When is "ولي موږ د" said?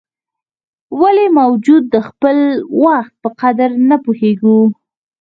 0.99-1.95